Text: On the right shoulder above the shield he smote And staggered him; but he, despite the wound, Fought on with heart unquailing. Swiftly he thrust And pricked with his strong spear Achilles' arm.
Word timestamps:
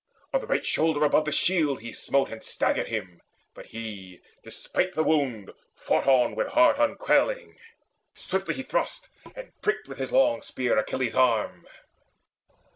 On 0.33 0.41
the 0.41 0.47
right 0.47 0.65
shoulder 0.65 1.03
above 1.05 1.25
the 1.25 1.31
shield 1.31 1.81
he 1.81 1.93
smote 1.93 2.31
And 2.31 2.43
staggered 2.43 2.87
him; 2.87 3.21
but 3.53 3.67
he, 3.67 4.19
despite 4.41 4.95
the 4.95 5.03
wound, 5.03 5.53
Fought 5.75 6.07
on 6.07 6.33
with 6.33 6.47
heart 6.53 6.79
unquailing. 6.79 7.59
Swiftly 8.15 8.55
he 8.55 8.63
thrust 8.63 9.09
And 9.35 9.51
pricked 9.61 9.87
with 9.87 9.99
his 9.99 10.09
strong 10.09 10.41
spear 10.41 10.75
Achilles' 10.79 11.13
arm. 11.13 11.67